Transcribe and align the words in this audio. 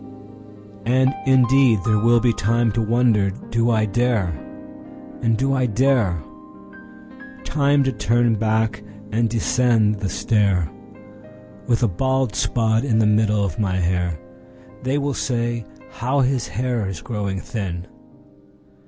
And 0.87 1.13
indeed 1.27 1.77
there 1.85 1.99
will 1.99 2.19
be 2.19 2.33
timeTo 2.33 2.87
wonder, 2.87 3.29
"Do 3.51 3.69
I 3.69 3.85
dare?" 3.85 4.29
and, 5.21 5.37
"Do 5.37 5.53
I 5.53 5.67
dare?"Time 5.67 7.83
to 7.83 7.91
turn 7.91 8.33
back 8.33 8.83
and 9.11 9.29
descend 9.29 9.99
the 9.99 10.09
stair, 10.09 10.67
With 11.67 11.83
a 11.83 11.87
bald 11.87 12.33
spot 12.33 12.83
in 12.83 12.97
the 12.97 13.05
middle 13.05 13.45
of 13.45 13.59
my 13.59 13.75
hair—(They 13.77 14.97
will 14.97 15.13
say: 15.13 15.65
"How 15.91 16.21
his 16.21 16.47
hair 16.47 16.87
is 16.87 16.99
growing 17.03 17.39
thin!") 17.39 17.85